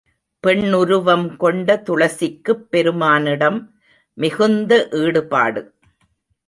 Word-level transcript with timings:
பெண்ணுருவம் 0.39 1.37
கொண்ட 1.37 1.83
துளசிக்குப் 1.85 2.65
பெருமானிடம் 2.69 3.59
மிகுந்த 4.17 4.87
ஈடுபாடு. 4.91 5.73